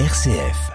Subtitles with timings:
[0.00, 0.72] RCF.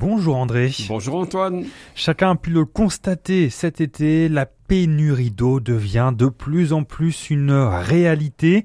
[0.00, 0.72] Bonjour André.
[0.88, 1.66] Bonjour Antoine.
[1.94, 7.30] Chacun a pu le constater cet été, la pénurie d'eau devient de plus en plus
[7.30, 8.64] une réalité.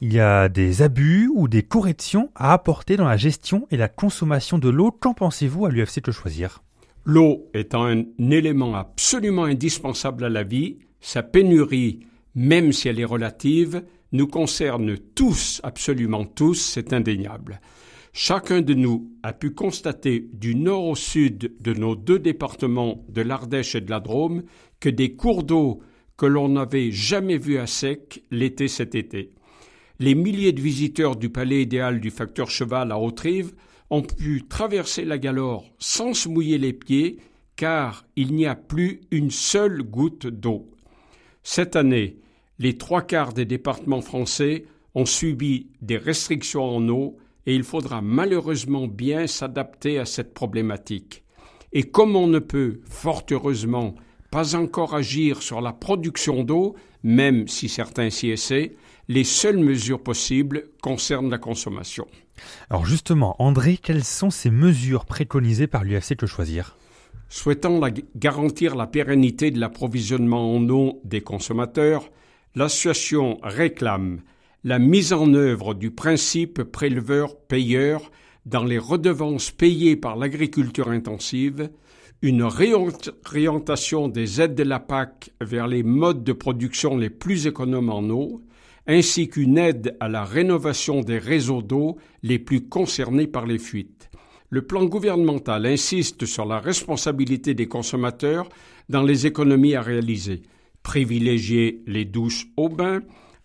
[0.00, 3.88] Il y a des abus ou des corrections à apporter dans la gestion et la
[3.88, 4.92] consommation de l'eau.
[4.92, 6.62] Qu'en pensez-vous à l'UFC de choisir?
[7.04, 12.06] L'eau étant un élément absolument indispensable à la vie, sa pénurie,
[12.36, 13.82] même si elle est relative,
[14.12, 17.60] nous concerne tous, absolument tous, c'est indéniable.
[18.12, 23.22] Chacun de nous a pu constater du nord au sud de nos deux départements de
[23.22, 24.42] l'Ardèche et de la Drôme
[24.80, 25.80] que des cours d'eau
[26.18, 29.32] que l'on n'avait jamais vus à sec l'été cet été.
[29.98, 33.54] Les milliers de visiteurs du palais idéal du facteur cheval à Haute-Rive
[33.88, 37.18] ont pu traverser la Galore sans se mouiller les pieds
[37.56, 40.70] car il n'y a plus une seule goutte d'eau.
[41.42, 42.18] Cette année,
[42.62, 48.00] les trois quarts des départements français ont subi des restrictions en eau et il faudra
[48.02, 51.24] malheureusement bien s'adapter à cette problématique.
[51.72, 53.96] Et comme on ne peut, fort heureusement,
[54.30, 58.76] pas encore agir sur la production d'eau, même si certains s'y essaient,
[59.08, 62.06] les seules mesures possibles concernent la consommation.
[62.70, 66.76] Alors justement, André, quelles sont ces mesures préconisées par l'UFC Que Choisir?
[67.28, 67.80] Souhaitant
[68.14, 72.08] garantir la pérennité de l'approvisionnement en eau des consommateurs,
[72.54, 74.20] l'association réclame
[74.64, 78.10] la mise en œuvre du principe préleveur-payeur
[78.46, 81.70] dans les redevances payées par l'agriculture intensive,
[82.22, 87.90] une réorientation des aides de la PAC vers les modes de production les plus économes
[87.90, 88.42] en eau,
[88.86, 94.10] ainsi qu'une aide à la rénovation des réseaux d'eau les plus concernés par les fuites.
[94.50, 98.48] Le plan gouvernemental insiste sur la responsabilité des consommateurs
[98.88, 100.42] dans les économies à réaliser,
[100.82, 103.00] privilégier les douches au bain,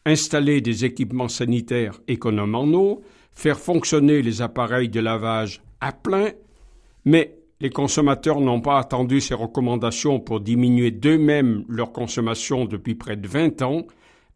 [0.05, 3.01] installer des équipements sanitaires économes en eau,
[3.33, 6.31] faire fonctionner les appareils de lavage à plein,
[7.05, 13.15] mais les consommateurs n'ont pas attendu ces recommandations pour diminuer d'eux-mêmes leur consommation depuis près
[13.15, 13.87] de 20 ans,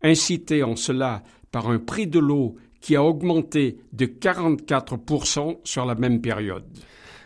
[0.04, 1.22] incités en cela
[1.52, 6.66] par un prix de l'eau qui a augmenté de 44% sur la même période.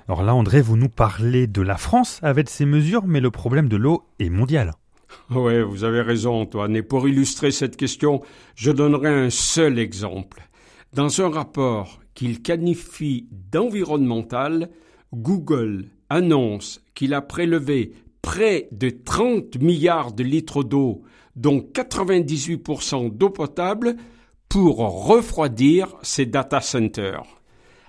[0.07, 3.69] Alors là, André, vous nous parlez de la France avec ces mesures, mais le problème
[3.69, 4.73] de l'eau est mondial.
[5.31, 6.75] Oui, vous avez raison, Antoine.
[6.75, 8.21] Et pour illustrer cette question,
[8.55, 10.47] je donnerai un seul exemple.
[10.93, 14.69] Dans un rapport qu'il qualifie d'environnemental,
[15.13, 21.03] Google annonce qu'il a prélevé près de 30 milliards de litres d'eau,
[21.35, 23.97] dont 98% d'eau potable,
[24.49, 27.41] pour refroidir ses data centers.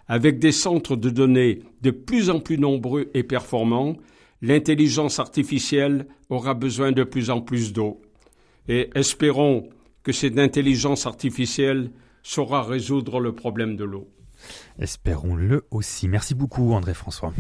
[0.09, 3.97] Avec des centres de données de plus en plus nombreux et performants,
[4.43, 8.03] l'intelligence artificielle aura besoin de plus en plus d'eau.
[8.69, 9.69] Et espérons
[10.03, 11.91] que cette intelligence artificielle
[12.23, 14.09] saura résoudre le problème de l'eau.
[14.79, 16.09] Espérons-le aussi.
[16.09, 17.33] Merci beaucoup André François.